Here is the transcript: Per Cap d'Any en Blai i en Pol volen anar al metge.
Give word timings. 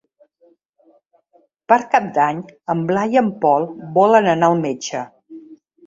Per 1.73 1.77
Cap 1.93 2.09
d'Any 2.17 2.41
en 2.75 2.83
Blai 2.91 3.17
i 3.17 3.23
en 3.25 3.33
Pol 3.47 3.71
volen 4.01 4.35
anar 4.37 4.53
al 4.55 4.63
metge. 4.69 5.09